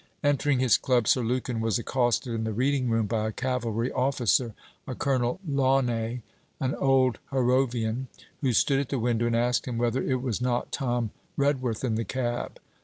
Entering 0.23 0.57
his 0.57 0.77
Club, 0.79 1.07
Sir 1.07 1.21
Lukin 1.21 1.61
was 1.61 1.77
accosted 1.77 2.33
in 2.33 2.43
the 2.43 2.53
reading 2.53 2.89
room 2.89 3.05
by 3.05 3.27
a 3.27 3.31
cavalry 3.31 3.91
officer, 3.91 4.55
a 4.87 4.95
Colonel 4.95 5.39
Launay, 5.47 6.21
an 6.59 6.73
old 6.73 7.19
Harrovian, 7.31 8.07
who 8.41 8.51
stood 8.51 8.79
at 8.79 8.89
the 8.89 8.97
window 8.97 9.27
and 9.27 9.35
asked 9.35 9.67
him 9.67 9.77
whether 9.77 10.01
it 10.01 10.23
was 10.23 10.41
not 10.41 10.71
Tom 10.71 11.11
Redworth 11.37 11.83
in 11.83 11.93
the 11.93 12.03
cab. 12.03 12.59